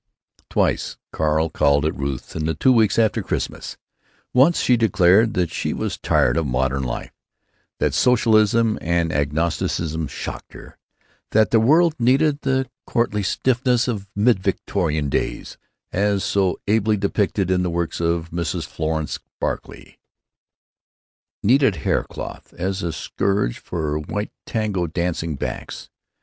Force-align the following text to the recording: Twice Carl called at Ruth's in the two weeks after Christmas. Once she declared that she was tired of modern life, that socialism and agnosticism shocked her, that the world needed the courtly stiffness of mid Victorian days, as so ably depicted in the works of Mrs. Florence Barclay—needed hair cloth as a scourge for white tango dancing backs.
Twice 0.49 0.97
Carl 1.13 1.51
called 1.51 1.85
at 1.85 1.95
Ruth's 1.95 2.35
in 2.35 2.45
the 2.47 2.55
two 2.55 2.73
weeks 2.73 2.97
after 2.97 3.21
Christmas. 3.21 3.77
Once 4.33 4.59
she 4.59 4.75
declared 4.75 5.35
that 5.35 5.51
she 5.51 5.73
was 5.73 5.99
tired 5.99 6.37
of 6.37 6.47
modern 6.47 6.81
life, 6.81 7.11
that 7.77 7.93
socialism 7.93 8.79
and 8.81 9.13
agnosticism 9.13 10.07
shocked 10.07 10.53
her, 10.53 10.79
that 11.33 11.51
the 11.51 11.59
world 11.59 11.93
needed 11.99 12.41
the 12.41 12.67
courtly 12.87 13.21
stiffness 13.21 13.87
of 13.87 14.09
mid 14.15 14.39
Victorian 14.39 15.07
days, 15.07 15.59
as 15.91 16.23
so 16.23 16.59
ably 16.67 16.97
depicted 16.97 17.51
in 17.51 17.61
the 17.61 17.69
works 17.69 17.99
of 17.99 18.31
Mrs. 18.31 18.65
Florence 18.65 19.19
Barclay—needed 19.39 21.75
hair 21.75 22.03
cloth 22.05 22.55
as 22.57 22.81
a 22.81 22.91
scourge 22.91 23.59
for 23.59 23.99
white 23.99 24.31
tango 24.47 24.87
dancing 24.87 25.35
backs. 25.35 25.91